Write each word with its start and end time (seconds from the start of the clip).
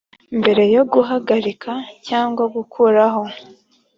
mbere 0.39 0.63
yo 0.75 0.83
guhagarika 0.93 1.71
cyangwa 2.07 2.43
gukuraho 2.55 3.23